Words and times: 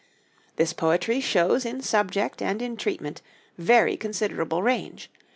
This 0.55 0.73
poetry 0.73 1.19
shows 1.21 1.63
in 1.63 1.79
subject 1.81 2.41
and 2.41 2.59
in 2.59 2.75
treatment 2.75 3.21
very 3.59 3.95
considerable 3.97 4.63
range. 4.63 5.11